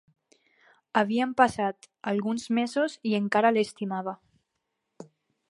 Havien 1.01 1.35
passat 1.41 1.87
alguns 2.13 2.47
mesos 2.61 2.97
i 3.11 3.15
encara 3.19 3.53
l'estimava. 3.55 4.17